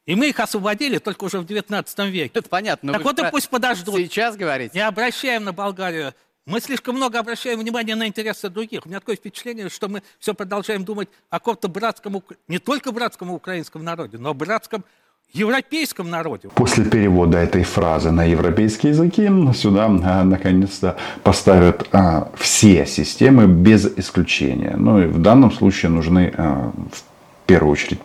И 0.07 0.14
мы 0.14 0.30
их 0.30 0.40
освободили 0.40 0.99
только 0.99 1.25
уже 1.25 1.38
в 1.38 1.47
19 1.47 1.99
веке. 2.11 2.33
Это 2.35 2.49
понятно. 2.49 2.92
Так 2.92 3.04
вот 3.04 3.19
и 3.19 3.25
пусть 3.30 3.49
подождут. 3.49 3.97
Сейчас 3.97 4.37
говорите. 4.37 4.73
Не 4.75 4.87
обращаем 4.87 5.45
на 5.45 5.52
Болгарию. 5.52 6.14
Мы 6.47 6.61
слишком 6.61 6.97
много 6.97 7.19
обращаем 7.19 7.61
внимание 7.61 7.95
на 7.95 8.09
интересы 8.09 8.49
других. 8.49 8.85
У 8.85 8.88
меня 8.88 8.99
такое 8.99 9.16
впечатление, 9.16 9.69
что 9.69 9.88
мы 9.88 10.02
все 10.19 10.35
продолжаем 10.35 10.85
думать 10.85 11.09
о 11.28 11.38
каком-то 11.38 11.69
братском, 11.69 12.23
не 12.49 12.59
только 12.59 12.92
братском 12.92 13.30
украинском 13.30 13.85
народе, 13.85 14.19
но 14.19 14.30
о 14.30 14.35
братском 14.35 14.85
европейском 15.33 16.11
народе. 16.11 16.49
После 16.54 16.85
перевода 16.85 17.38
этой 17.38 17.62
фразы 17.62 18.11
на 18.11 18.25
европейские 18.25 18.90
языки 18.90 19.28
сюда 19.54 19.87
а, 19.87 20.25
наконец-то 20.25 20.97
поставят 21.23 21.88
а, 21.92 22.33
все 22.37 22.87
системы 22.87 23.47
без 23.47 23.87
исключения. 23.87 24.75
Ну 24.76 25.02
и 25.02 25.07
в 25.07 25.21
данном 25.21 25.52
случае 25.52 25.90
нужны 25.90 26.33
а, 26.37 26.73
в 26.90 27.47
первую 27.47 27.73
очередь 27.73 28.00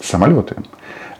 самолеты 0.00 0.56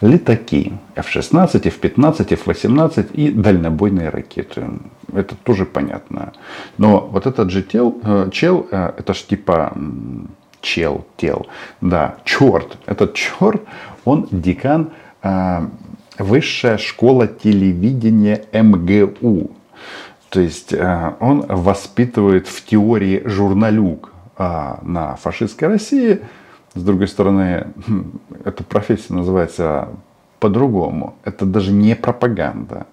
летаки 0.00 0.73
F-16, 0.95 1.67
F-15, 1.69 2.33
F-18 2.35 3.12
и 3.12 3.31
дальнобойные 3.31 4.11
ракеты. 4.11 4.64
Это 5.12 5.35
тоже 5.37 5.64
понятно. 5.64 6.33
Но 6.76 7.00
вот 7.00 7.26
этот 7.26 7.50
же 7.50 7.62
тел, 7.62 7.99
э, 8.02 8.28
чел, 8.33 8.67
э, 8.71 8.93
это 8.99 9.14
ж 9.14 9.23
типа 9.23 9.73
чел, 10.61 11.05
тел, 11.17 11.47
да, 11.81 12.17
черт, 12.25 12.78
этот 12.87 13.14
черт, 13.14 13.62
он 14.05 14.28
декан 14.31 14.90
э, 15.23 15.67
Высшая 16.19 16.78
школа 16.78 17.28
телевидения 17.28 18.43
МГУ. 18.52 19.52
То 20.31 20.40
есть 20.40 20.75
он 21.21 21.47
воспитывает 21.47 22.49
в 22.49 22.64
теории 22.64 23.23
журналюк 23.25 24.12
на 24.37 25.14
фашистской 25.14 25.69
России– 25.69 26.19
с 26.78 26.82
другой 26.82 27.08
стороны, 27.08 27.73
эта 28.44 28.64
профессия 28.64 29.12
называется 29.14 29.88
по-другому. 30.40 31.16
Это 31.25 31.44
даже 31.44 31.73
не 31.73 31.97
пропаганда. 31.97 32.87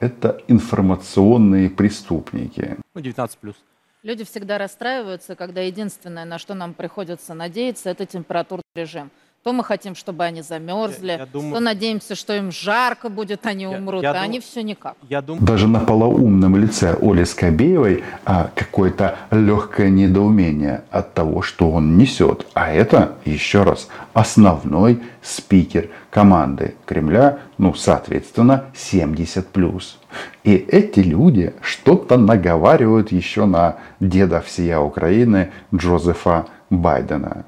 Это 0.00 0.40
информационные 0.48 1.68
преступники. 1.70 2.76
Ну, 2.94 3.00
19 3.00 3.38
плюс. 3.38 3.56
Люди 4.02 4.24
всегда 4.24 4.58
расстраиваются, 4.58 5.34
когда 5.34 5.60
единственное, 5.60 6.24
на 6.24 6.38
что 6.38 6.54
нам 6.54 6.72
приходится 6.72 7.34
надеяться, 7.34 7.90
это 7.90 8.06
температурный 8.06 8.62
режим. 8.74 9.10
То 9.44 9.52
мы 9.52 9.62
хотим, 9.64 9.94
чтобы 9.94 10.24
они 10.24 10.42
замерзли, 10.42 11.06
Я- 11.12 11.18
я 11.18 11.26
думаю- 11.26 11.54
то 11.54 11.60
надеемся, 11.60 12.14
что 12.16 12.34
им 12.36 12.50
жарко 12.50 13.08
будет, 13.08 13.46
они 13.46 13.66
умрут, 13.68 14.02
я 14.02 14.10
а 14.10 14.14
дум- 14.14 14.22
они 14.24 14.40
все 14.40 14.62
никак. 14.62 14.96
Я 15.08 15.22
думаю, 15.22 15.44
Даже 15.46 15.68
на 15.68 15.78
полоумном 15.80 16.56
лице 16.56 16.96
Оли 17.00 17.24
Скобеевой 17.24 18.02
а, 18.24 18.50
какое-то 18.54 19.16
легкое 19.30 19.90
недоумение 19.90 20.82
от 20.90 21.14
того, 21.14 21.42
что 21.42 21.70
он 21.70 21.96
несет. 21.96 22.46
А 22.54 22.70
это, 22.72 23.12
еще 23.24 23.62
раз, 23.62 23.88
основной 24.12 25.00
спикер 25.22 25.88
команды 26.10 26.74
Кремля, 26.84 27.38
ну, 27.58 27.74
соответственно, 27.74 28.64
70+. 28.74 29.98
И 30.44 30.54
эти 30.56 31.00
люди 31.00 31.54
что-то 31.62 32.16
наговаривают 32.16 33.12
еще 33.12 33.46
на 33.46 33.76
деда 34.00 34.40
всея 34.40 34.80
Украины 34.80 35.52
Джозефа 35.74 36.46
Байдена. 36.70 37.44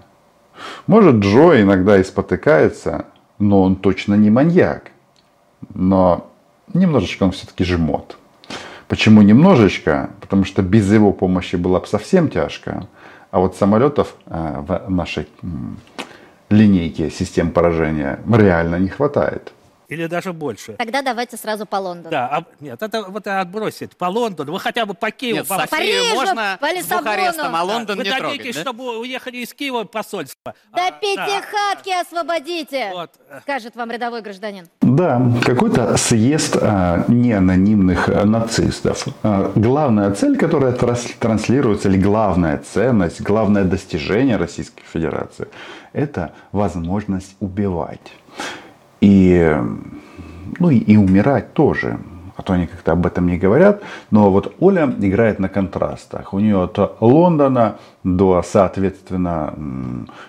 Может, 0.87 1.17
Джо 1.17 1.61
иногда 1.61 1.99
и 1.99 2.05
спотыкается, 2.05 3.07
но 3.39 3.63
он 3.63 3.77
точно 3.77 4.15
не 4.15 4.31
маньяк. 4.31 4.91
Но 5.75 6.31
немножечко 6.73 7.25
он 7.25 7.33
все-таки 7.33 7.65
жмот. 7.65 8.17
Почему 8.89 9.23
немножечко? 9.23 10.11
Потому 10.21 10.45
что 10.45 10.63
без 10.63 10.93
его 10.93 11.13
помощи 11.13 11.57
было 11.57 11.79
бы 11.79 11.87
совсем 11.87 12.29
тяжко. 12.29 12.89
А 13.31 13.39
вот 13.39 13.57
самолетов 13.57 14.17
э, 14.27 14.63
в 14.67 14.91
нашей 14.91 15.29
линейке 16.49 17.11
систем 17.11 17.53
поражения 17.53 18.19
реально 18.29 18.77
не 18.77 18.89
хватает. 18.89 19.53
Или 19.91 20.07
даже 20.07 20.33
больше. 20.33 20.75
Тогда 20.75 21.03
давайте 21.03 21.37
сразу 21.37 21.67
по 21.67 21.77
Лондону. 21.77 22.11
Да, 22.11 22.29
а- 22.29 22.45
нет, 22.61 22.81
это 22.81 23.03
вот 23.03 23.27
отбросить 23.27 23.97
по 23.97 24.05
Лондону, 24.05 24.53
вы 24.53 24.61
хотя 24.61 24.87
бы 24.87 24.95
по 24.95 25.11
Киеву. 25.11 25.39
Нет, 25.39 25.49
по- 25.49 25.57
Софию 25.59 25.71
Парижу, 26.05 26.15
можно 26.15 26.59
по 26.61 26.73
Лиссабону. 26.73 26.99
Бухарестом, 27.11 27.57
а 27.57 27.63
Лондон 27.65 27.99
Вы 27.99 28.05
не 28.05 28.11
дадите, 28.11 28.37
трогать, 28.39 28.55
да? 28.55 28.61
чтобы 28.61 28.99
уехали 29.01 29.39
из 29.39 29.53
Киева 29.53 29.83
посольство. 29.85 30.55
Да 30.73 30.89
А, 30.89 30.93
пятихатки 30.93 31.91
освободите, 32.01 32.91
Вот. 32.95 33.11
скажет 33.43 33.75
вам 33.75 33.91
рядовой 33.91 34.23
гражданин. 34.23 34.69
Да, 34.81 35.21
какой-то 35.45 35.97
съезд 35.97 36.57
а, 36.61 37.05
неанонимных 37.09 38.09
а, 38.09 38.25
нацистов. 38.25 39.07
А, 39.25 39.51
главная 39.57 40.13
цель, 40.15 40.37
которая 40.37 40.73
транслируется, 40.73 41.89
или 41.89 41.99
главная 42.01 42.59
ценность, 42.59 43.21
главное 43.23 43.65
достижение 43.65 44.37
Российской 44.37 44.85
Федерации, 44.85 45.49
это 45.93 46.33
возможность 46.53 47.35
убивать. 47.41 48.01
И, 49.01 49.57
ну, 50.59 50.71
и, 50.71 50.79
и 50.79 50.97
умирать 50.97 51.53
тоже. 51.53 51.99
А 52.37 52.43
то 52.43 52.55
они 52.55 52.67
как-то 52.67 52.93
об 52.93 53.07
этом 53.07 53.27
не 53.27 53.39
говорят. 53.39 53.83
Но 54.11 54.31
вот 54.31 54.55
Оля 54.61 54.87
играет 55.01 55.39
на 55.39 55.49
контрастах. 55.49 56.33
У 56.33 56.39
нее 56.39 56.63
от 56.63 56.97
Лондона 57.01 57.77
до, 58.03 58.43
соответственно, 58.43 59.55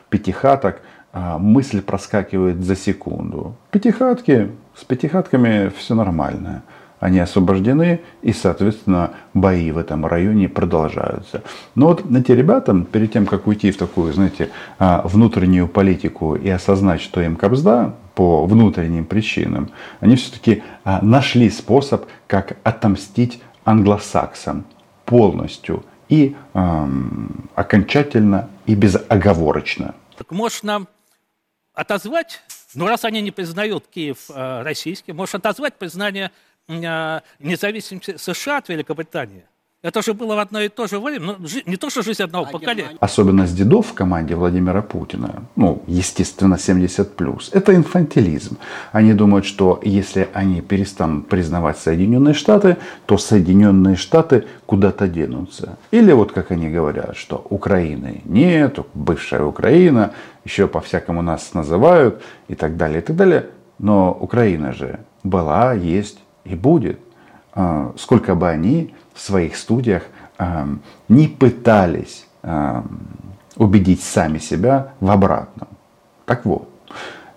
пятихаток 0.09 0.81
а, 1.13 1.37
мысль 1.37 1.81
проскакивает 1.81 2.63
за 2.63 2.75
секунду. 2.75 3.55
Пятихатки, 3.71 4.51
с 4.75 4.83
пятихатками 4.83 5.71
все 5.77 5.95
нормально. 5.95 6.63
Они 7.01 7.19
освобождены, 7.19 7.99
и, 8.21 8.31
соответственно, 8.31 9.11
бои 9.33 9.71
в 9.71 9.79
этом 9.79 10.05
районе 10.05 10.47
продолжаются. 10.47 11.41
Но 11.75 11.87
вот 11.87 12.05
эти 12.09 12.31
ребята, 12.31 12.79
перед 12.79 13.11
тем, 13.11 13.25
как 13.25 13.47
уйти 13.47 13.71
в 13.71 13.77
такую, 13.77 14.13
знаете, 14.13 14.51
а, 14.77 15.01
внутреннюю 15.03 15.67
политику 15.67 16.35
и 16.35 16.47
осознать, 16.47 17.01
что 17.01 17.19
им 17.19 17.35
кобзда 17.35 17.95
по 18.13 18.45
внутренним 18.45 19.05
причинам, 19.05 19.71
они 19.99 20.15
все-таки 20.15 20.61
нашли 21.01 21.49
способ, 21.49 22.05
как 22.27 22.57
отомстить 22.63 23.41
англосаксам 23.65 24.65
полностью 25.05 25.83
и 26.07 26.35
ам, 26.53 27.49
окончательно 27.55 28.49
и 28.67 28.75
безоговорочно. 28.75 29.95
Так 30.17 30.31
нам 30.61 30.87
отозвать, 31.73 32.41
ну 32.75 32.85
раз 32.85 33.05
они 33.05 33.21
не 33.21 33.31
признают 33.31 33.87
Киев 33.87 34.29
э, 34.29 34.61
российским, 34.61 35.15
можешь 35.15 35.35
отозвать 35.35 35.75
признание 35.75 36.31
независимости 37.39 38.15
США 38.17 38.57
от 38.57 38.69
Великобритании. 38.69 39.43
Это 39.83 40.03
же 40.03 40.13
было 40.13 40.35
в 40.35 40.39
одно 40.39 40.61
и 40.61 40.69
то 40.69 40.85
же 40.85 40.99
время, 40.99 41.25
ну, 41.39 41.47
жи- 41.47 41.63
не 41.65 41.75
то, 41.75 41.89
что 41.89 42.03
жизнь 42.03 42.21
одного 42.21 42.45
поколения. 42.45 42.97
Особенность 42.99 43.55
дедов 43.55 43.87
в 43.87 43.93
команде 43.95 44.35
Владимира 44.35 44.83
Путина, 44.83 45.43
ну, 45.55 45.81
естественно, 45.87 46.53
70+, 46.57 47.49
это 47.51 47.73
инфантилизм. 47.73 48.57
Они 48.91 49.13
думают, 49.13 49.45
что 49.45 49.79
если 49.83 50.29
они 50.35 50.61
перестанут 50.61 51.27
признавать 51.29 51.79
Соединенные 51.79 52.35
Штаты, 52.35 52.77
то 53.07 53.17
Соединенные 53.17 53.95
Штаты 53.95 54.45
куда-то 54.67 55.07
денутся. 55.07 55.79
Или 55.89 56.11
вот 56.13 56.31
как 56.31 56.51
они 56.51 56.69
говорят, 56.69 57.17
что 57.17 57.43
Украины 57.49 58.21
нет, 58.25 58.77
бывшая 58.93 59.43
Украина, 59.43 60.13
еще 60.45 60.67
по-всякому 60.67 61.23
нас 61.23 61.55
называют 61.55 62.21
и 62.49 62.53
так 62.53 62.77
далее, 62.77 62.99
и 62.99 63.01
так 63.01 63.15
далее. 63.15 63.45
Но 63.79 64.11
Украина 64.13 64.73
же 64.73 64.99
была, 65.23 65.73
есть 65.73 66.19
и 66.43 66.55
будет. 66.55 66.99
А, 67.53 67.93
Сколько 67.97 68.35
бы 68.35 68.49
они 68.49 68.93
в 69.13 69.19
своих 69.19 69.55
студиях 69.55 70.03
а, 70.37 70.67
не 71.09 71.27
пытались 71.27 72.25
а, 72.43 72.83
убедить 73.55 74.01
сами 74.03 74.39
себя 74.39 74.93
в 74.99 75.09
обратном. 75.11 75.67
Так 76.25 76.45
вот, 76.45 76.69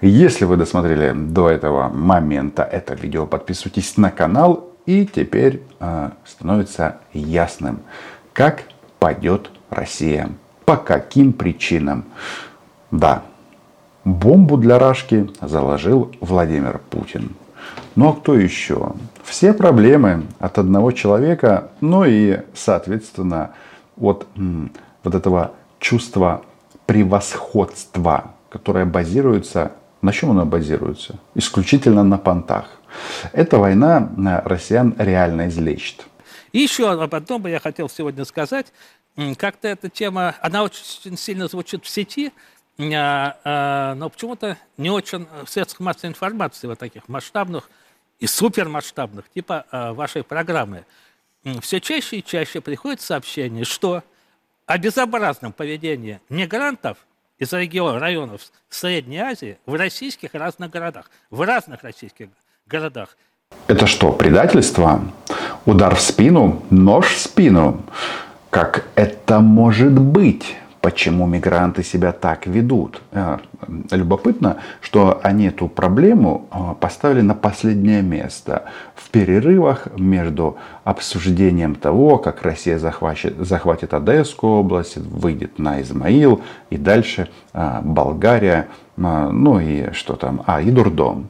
если 0.00 0.44
вы 0.44 0.56
досмотрели 0.56 1.12
до 1.12 1.48
этого 1.48 1.88
момента 1.88 2.62
это 2.62 2.94
видео, 2.94 3.26
подписывайтесь 3.26 3.96
на 3.96 4.10
канал. 4.10 4.70
И 4.86 5.06
теперь 5.06 5.62
а, 5.80 6.12
становится 6.26 6.98
ясным, 7.12 7.80
как 8.34 8.64
пойдет 8.98 9.50
Россия. 9.70 10.28
По 10.66 10.76
каким 10.76 11.32
причинам. 11.32 12.04
Да, 12.90 13.22
бомбу 14.04 14.56
для 14.56 14.78
Рашки 14.78 15.30
заложил 15.40 16.12
Владимир 16.20 16.80
Путин. 16.90 17.34
Ну 17.96 18.08
а 18.08 18.12
кто 18.14 18.34
еще? 18.34 18.92
Все 19.22 19.52
проблемы 19.52 20.24
от 20.38 20.58
одного 20.58 20.92
человека, 20.92 21.70
ну 21.80 22.04
и, 22.04 22.40
соответственно, 22.54 23.52
от 23.96 24.26
вот 25.02 25.14
этого 25.14 25.52
чувства 25.78 26.42
превосходства, 26.86 28.32
которое 28.48 28.84
базируется, 28.84 29.72
на 30.02 30.12
чем 30.12 30.30
оно 30.30 30.44
базируется? 30.44 31.18
Исключительно 31.34 32.04
на 32.04 32.18
понтах. 32.18 32.66
Эта 33.32 33.58
война 33.58 34.10
э, 34.16 34.48
россиян 34.48 34.94
реально 34.98 35.48
излечит. 35.48 36.06
И 36.52 36.60
еще 36.60 36.90
об 36.90 37.14
одном 37.14 37.42
бы 37.42 37.50
я 37.50 37.58
хотел 37.58 37.88
сегодня 37.88 38.24
сказать. 38.24 38.66
Как-то 39.36 39.68
эта 39.68 39.88
тема, 39.88 40.34
она 40.40 40.62
очень 40.62 41.16
сильно 41.16 41.46
звучит 41.48 41.84
в 41.84 41.88
сети, 41.88 42.32
но 42.76 44.10
почему-то 44.10 44.56
не 44.76 44.90
очень 44.90 45.26
в 45.44 45.48
средствах 45.48 45.80
массовой 45.80 46.10
информации, 46.10 46.66
вот 46.66 46.78
таких 46.78 47.08
масштабных 47.08 47.70
и 48.18 48.26
супермасштабных, 48.26 49.28
типа 49.30 49.66
а, 49.70 49.92
вашей 49.92 50.22
программы. 50.24 50.84
Все 51.60 51.80
чаще 51.80 52.18
и 52.18 52.24
чаще 52.24 52.60
приходит 52.60 53.00
сообщение, 53.00 53.64
что 53.64 54.02
о 54.66 54.78
безобразном 54.78 55.52
поведении 55.52 56.20
мигрантов 56.28 56.96
из 57.38 57.52
региона, 57.52 57.98
районов 57.98 58.40
Средней 58.70 59.18
Азии 59.18 59.58
в 59.66 59.74
российских 59.74 60.34
разных 60.34 60.70
городах, 60.70 61.10
в 61.30 61.42
разных 61.42 61.82
российских 61.82 62.28
городах. 62.66 63.16
Это 63.66 63.86
что, 63.86 64.12
предательство? 64.12 65.02
Удар 65.66 65.94
в 65.94 66.00
спину? 66.00 66.64
Нож 66.70 67.06
в 67.06 67.18
спину? 67.18 67.84
Как 68.50 68.86
это 68.94 69.40
может 69.40 69.92
быть? 69.92 70.56
Почему 70.84 71.24
мигранты 71.26 71.82
себя 71.82 72.12
так 72.12 72.46
ведут? 72.46 73.00
Э, 73.12 73.38
Любопытно, 73.90 74.58
что 74.82 75.18
они 75.22 75.46
эту 75.46 75.66
проблему 75.66 76.46
э, 76.52 76.74
поставили 76.78 77.22
на 77.22 77.34
последнее 77.34 78.02
место 78.02 78.64
в 78.94 79.08
перерывах 79.08 79.88
между 79.96 80.58
обсуждением 80.84 81.74
того, 81.74 82.18
как 82.18 82.42
Россия 82.42 82.78
захватит, 82.78 83.34
захватит 83.38 83.94
Одесскую 83.94 84.52
область, 84.52 84.98
выйдет 84.98 85.58
на 85.58 85.80
Измаил 85.80 86.42
и 86.68 86.76
дальше 86.76 87.30
э, 87.54 87.80
Болгария, 87.82 88.68
ну 88.98 89.60
и 89.60 89.90
что 89.92 90.16
там, 90.16 90.42
а 90.44 90.60
и 90.60 90.70
Дурдом. 90.70 91.28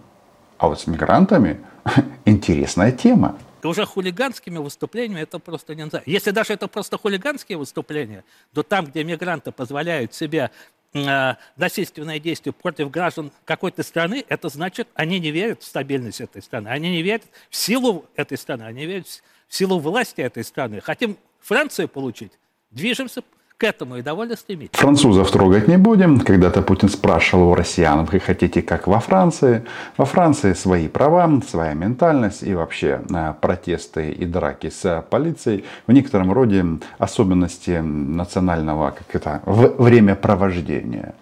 А 0.58 0.66
вот 0.66 0.80
с 0.80 0.88
мигрантами 0.88 1.60
интересная 2.24 2.90
тема. 2.90 3.36
И 3.64 3.66
уже 3.66 3.86
хулиганскими 3.86 4.58
выступлениями 4.58 5.22
это 5.22 5.38
просто 5.38 5.74
не 5.74 5.84
называется. 5.84 6.10
Если 6.10 6.30
даже 6.32 6.52
это 6.52 6.68
просто 6.68 6.98
хулиганские 6.98 7.56
выступления, 7.56 8.22
то 8.52 8.62
там, 8.62 8.84
где 8.84 9.02
мигранты 9.04 9.52
позволяют 9.52 10.12
себе 10.12 10.50
э, 10.92 11.34
насильственные 11.56 12.20
действия 12.20 12.52
против 12.52 12.90
граждан 12.90 13.32
какой-то 13.46 13.82
страны, 13.82 14.22
это 14.28 14.50
значит, 14.50 14.86
они 14.94 15.18
не 15.18 15.30
верят 15.30 15.62
в 15.62 15.66
стабильность 15.66 16.20
этой 16.20 16.42
страны, 16.42 16.68
они 16.68 16.90
не 16.90 17.00
верят 17.00 17.22
в 17.48 17.56
силу 17.56 18.04
этой 18.16 18.36
страны, 18.36 18.64
они 18.64 18.84
верят 18.84 19.06
в 19.48 19.54
силу 19.54 19.78
власти 19.78 20.20
этой 20.20 20.44
страны. 20.44 20.82
Хотим 20.82 21.16
Францию 21.40 21.88
получить, 21.88 22.32
движемся 22.70 23.22
к 23.64 23.66
этому 23.66 23.96
и 23.96 24.02
довольно 24.02 24.36
стремительно. 24.36 24.78
Французов 24.78 25.30
трогать 25.30 25.68
не 25.68 25.78
будем. 25.78 26.20
Когда-то 26.20 26.60
Путин 26.60 26.90
спрашивал 26.90 27.52
у 27.52 27.54
россиян, 27.54 28.04
вы 28.04 28.20
хотите 28.20 28.60
как 28.60 28.86
во 28.86 29.00
Франции? 29.00 29.62
Во 29.96 30.04
Франции 30.04 30.52
свои 30.52 30.86
права, 30.86 31.40
своя 31.48 31.72
ментальность 31.72 32.42
и 32.42 32.54
вообще 32.54 33.00
э, 33.08 33.34
протесты 33.40 34.10
и 34.10 34.26
драки 34.26 34.68
с 34.68 35.02
полицией 35.08 35.64
в 35.86 35.92
некотором 35.92 36.30
роде 36.32 36.62
особенности 36.98 37.80
национального 37.80 38.90
как 38.90 39.16
это, 39.16 39.40
времяпровождения. 39.46 41.14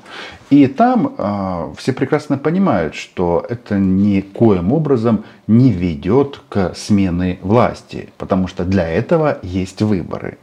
И 0.50 0.66
там 0.66 1.14
э, 1.16 1.74
все 1.76 1.92
прекрасно 1.92 2.38
понимают, 2.38 2.96
что 2.96 3.46
это 3.48 3.78
никоим 3.78 4.72
образом 4.72 5.24
не 5.46 5.70
ведет 5.70 6.40
к 6.48 6.74
смене 6.74 7.38
власти, 7.40 8.08
потому 8.18 8.48
что 8.48 8.64
для 8.64 8.88
этого 8.88 9.38
есть 9.42 9.80
выборы. 9.80 10.38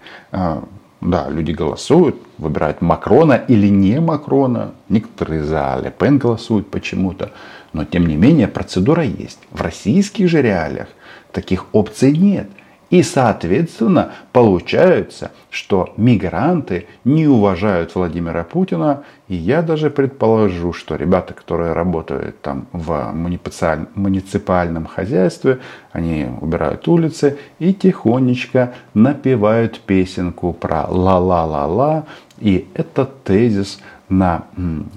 Да, 1.02 1.30
люди 1.30 1.52
голосуют, 1.52 2.18
выбирают 2.38 2.82
Макрона 2.82 3.34
или 3.48 3.68
не 3.68 4.02
Макрона. 4.02 4.74
Некоторые 4.90 5.44
за 5.44 5.80
Ле 5.82 5.92
Пен 5.92 6.18
голосуют 6.18 6.70
почему-то. 6.70 7.32
Но 7.72 7.86
тем 7.86 8.06
не 8.06 8.18
менее 8.18 8.48
процедура 8.48 9.04
есть. 9.04 9.40
В 9.52 9.62
российских 9.62 10.28
же 10.28 10.42
реалиях 10.42 10.88
таких 11.32 11.68
опций 11.72 12.18
нет. 12.18 12.50
И, 12.90 13.04
соответственно, 13.04 14.14
получается, 14.32 15.32
что 15.52 15.94
мигранты 15.96 16.88
не 17.04 17.28
уважают 17.28 17.94
Владимира 17.94 18.44
Путина. 18.44 19.04
И 19.28 19.36
я 19.36 19.62
даже 19.62 19.92
предположу, 19.92 20.74
что 20.74 20.96
ребята, 20.96 21.36
которые 21.36 21.74
работают 21.74 22.42
там 22.42 22.66
в 22.72 23.12
муниципальном 23.14 24.88
хозяйстве, 24.88 25.60
они 25.92 26.28
убирают 26.42 26.88
улицы 26.88 27.38
и 27.60 27.74
тихонечко 27.76 28.74
напевают 28.96 29.80
песенку 29.82 30.54
про 30.54 30.88
ла-ла-ла-ла. 30.88 32.06
И 32.40 32.68
этот 32.74 33.24
тезис 33.24 33.80
на, 34.08 34.46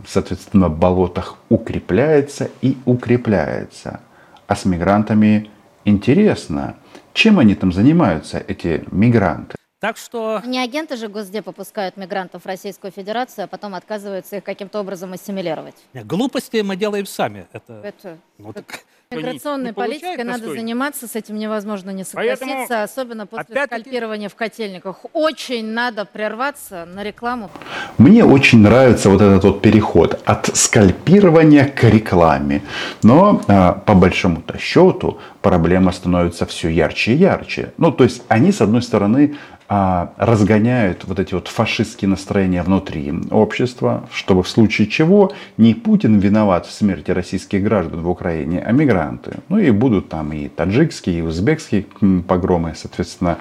соответственно, 0.06 0.70
болотах 0.70 1.36
укрепляется 1.50 2.48
и 2.62 2.78
укрепляется. 2.86 4.00
А 4.46 4.56
с 4.56 4.64
мигрантами 4.64 5.50
интересно– 5.84 6.76
чем 7.12 7.38
они 7.38 7.54
там 7.54 7.72
занимаются, 7.72 8.38
эти 8.38 8.84
мигранты? 8.90 9.56
Так 9.82 9.96
что... 9.96 10.40
Не 10.44 10.60
агенты 10.60 10.96
же 10.96 11.08
Госдепа 11.08 11.50
пускают 11.50 11.96
мигрантов 11.96 12.42
в 12.42 12.46
Российскую 12.46 12.92
Федерацию, 12.92 13.46
а 13.46 13.48
потом 13.48 13.74
отказываются 13.74 14.36
их 14.36 14.44
каким-то 14.44 14.78
образом 14.78 15.12
ассимилировать. 15.12 15.74
Глупости 15.92 16.62
мы 16.62 16.76
делаем 16.76 17.04
сами. 17.04 17.48
Это... 17.52 17.80
Это... 17.82 18.18
Ну, 18.42 18.52
так... 18.52 18.64
Миграционной 19.10 19.66
не 19.66 19.72
политикой 19.72 20.24
надо 20.24 20.38
достойно. 20.38 20.60
заниматься, 20.60 21.06
с 21.06 21.14
этим 21.16 21.36
невозможно 21.36 21.90
не 21.90 22.02
согласиться, 22.02 22.46
Поэтому, 22.46 22.82
особенно 22.82 23.26
после 23.26 23.66
скальпирования 23.66 24.28
в 24.30 24.34
котельниках. 24.34 25.04
Очень 25.12 25.66
надо 25.66 26.06
прерваться 26.06 26.86
на 26.86 27.02
рекламу. 27.02 27.50
Мне 27.98 28.24
очень 28.24 28.60
нравится 28.60 29.10
вот 29.10 29.20
этот 29.20 29.44
вот 29.44 29.60
переход 29.60 30.20
от 30.24 30.56
скальпирования 30.56 31.66
к 31.66 31.84
рекламе. 31.84 32.62
Но 33.02 33.42
а, 33.48 33.72
по 33.72 33.94
большому-то 33.94 34.58
счету 34.58 35.18
проблема 35.42 35.92
становится 35.92 36.46
все 36.46 36.70
ярче 36.70 37.12
и 37.12 37.16
ярче. 37.16 37.74
Ну, 37.76 37.92
то 37.92 38.04
есть 38.04 38.22
они, 38.28 38.50
с 38.50 38.62
одной 38.62 38.80
стороны, 38.80 39.36
а, 39.74 40.12
разгоняют 40.18 41.04
вот 41.04 41.18
эти 41.18 41.32
вот 41.32 41.48
фашистские 41.48 42.10
настроения 42.10 42.62
внутри 42.62 43.10
общества, 43.30 44.06
чтобы 44.12 44.42
в 44.42 44.48
случае 44.48 44.86
чего 44.86 45.32
не 45.56 45.72
Путин 45.72 46.18
виноват 46.18 46.66
в 46.66 46.72
смерти 46.72 47.10
российских 47.10 47.62
граждан 47.62 48.02
в 48.02 48.10
Украине, 48.10 48.31
а 48.32 48.72
мигранты. 48.72 49.38
Ну 49.48 49.58
и 49.58 49.70
будут 49.70 50.08
там 50.08 50.32
и 50.32 50.48
таджикские, 50.48 51.18
и 51.18 51.22
узбекские 51.22 51.86
погромы, 52.26 52.74
соответственно, 52.74 53.38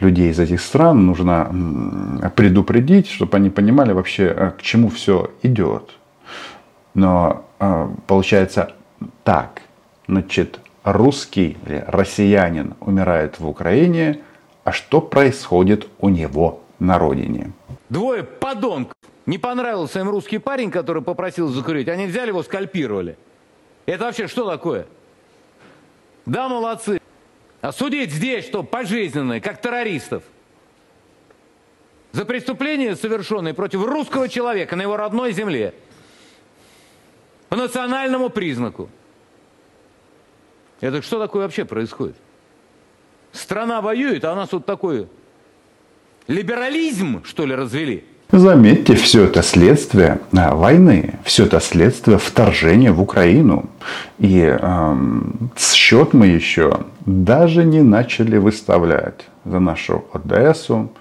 людей 0.00 0.30
из 0.30 0.38
этих 0.38 0.60
стран 0.60 1.06
нужно 1.06 2.30
предупредить, 2.36 3.08
чтобы 3.08 3.36
они 3.36 3.50
понимали 3.50 3.92
вообще, 3.92 4.24
э, 4.24 4.50
к 4.58 4.62
чему 4.62 4.88
все 4.88 5.30
идет. 5.42 5.92
Но 6.94 7.44
э, 7.60 7.88
получается 8.06 8.72
так, 9.22 9.62
значит, 10.08 10.60
русский 10.84 11.56
или 11.66 11.84
россиянин 11.86 12.74
умирает 12.80 13.40
в 13.40 13.48
Украине, 13.48 14.20
а 14.64 14.72
что 14.72 15.00
происходит 15.00 15.88
у 16.00 16.08
него 16.08 16.60
на 16.78 16.98
родине? 16.98 17.52
Двое 17.88 18.22
подонков. 18.22 18.94
Не 19.26 19.38
понравился 19.38 20.00
им 20.00 20.10
русский 20.10 20.38
парень, 20.38 20.70
который 20.70 21.02
попросил 21.02 21.48
закурить. 21.48 21.88
Они 21.88 22.06
взяли 22.06 22.28
его, 22.28 22.42
скальпировали. 22.42 23.16
Это 23.86 24.04
вообще 24.04 24.26
что 24.26 24.48
такое? 24.48 24.86
Да, 26.26 26.48
молодцы. 26.48 27.00
А 27.60 27.72
судить 27.72 28.10
здесь, 28.10 28.44
что 28.46 28.62
пожизненное, 28.62 29.40
как 29.40 29.60
террористов. 29.60 30.22
За 32.12 32.24
преступления, 32.24 32.94
совершенные 32.96 33.54
против 33.54 33.84
русского 33.84 34.28
человека 34.28 34.76
на 34.76 34.82
его 34.82 34.96
родной 34.96 35.32
земле. 35.32 35.74
По 37.48 37.56
национальному 37.56 38.30
признаку. 38.30 38.88
Это 40.80 41.02
что 41.02 41.18
такое 41.18 41.42
вообще 41.42 41.64
происходит? 41.64 42.16
Страна 43.32 43.80
воюет, 43.80 44.24
а 44.24 44.32
у 44.32 44.36
нас 44.36 44.52
вот 44.52 44.64
такой 44.64 45.08
либерализм, 46.26 47.24
что 47.24 47.46
ли, 47.46 47.54
развели? 47.54 48.04
Заметьте, 48.30 48.94
все 48.94 49.24
это 49.24 49.42
следствие 49.42 50.20
а, 50.32 50.54
войны, 50.54 51.18
все 51.24 51.44
это 51.44 51.60
следствие 51.60 52.18
вторжения 52.18 52.90
в 52.90 53.00
Украину. 53.00 53.70
И 54.18 54.40
эм, 54.40 55.50
счет 55.56 56.14
мы 56.14 56.26
еще 56.26 56.80
даже 57.06 57.64
не 57.64 57.82
начали 57.82 58.38
выставлять 58.38 59.26
за 59.44 59.60
нашу 59.60 60.04
Одессу 60.12 60.92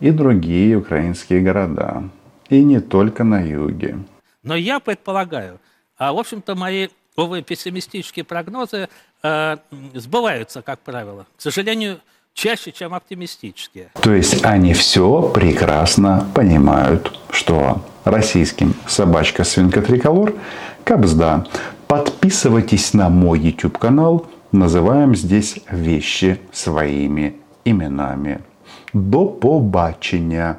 и 0.00 0.10
другие 0.10 0.76
украинские 0.76 1.40
города. 1.40 2.02
И 2.50 2.62
не 2.62 2.80
только 2.80 3.24
на 3.24 3.40
юге. 3.40 3.98
Но 4.42 4.54
я 4.54 4.80
предполагаю, 4.80 5.60
а 5.96 6.12
в 6.12 6.18
общем-то 6.18 6.54
мои 6.54 6.88
увы, 7.18 7.42
пессимистические 7.42 8.24
прогнозы 8.24 8.88
э, 9.22 9.56
сбываются, 9.94 10.62
как 10.62 10.80
правило. 10.80 11.26
К 11.36 11.40
сожалению, 11.40 12.00
чаще, 12.38 12.70
чем 12.72 12.94
оптимистические. 12.94 13.90
То 14.00 14.14
есть 14.14 14.44
они 14.44 14.72
все 14.72 15.22
прекрасно 15.34 16.26
понимают, 16.34 17.18
что 17.30 17.82
российским 18.04 18.74
собачка 18.86 19.44
свинка 19.44 19.82
триколор 19.82 20.34
кабзда. 20.84 21.46
Подписывайтесь 21.88 22.94
на 22.94 23.08
мой 23.08 23.40
YouTube 23.40 23.78
канал. 23.78 24.26
Называем 24.52 25.16
здесь 25.16 25.58
вещи 25.70 26.38
своими 26.52 27.34
именами. 27.64 28.40
До 28.92 29.26
побачення. 29.26 30.56